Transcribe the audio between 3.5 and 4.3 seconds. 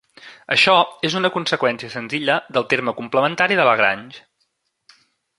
de Lagrange.